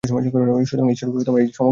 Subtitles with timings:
[0.03, 1.67] সুতরাং ঈশ্বর এই সমগ্র জগৎ হইয়াছেন।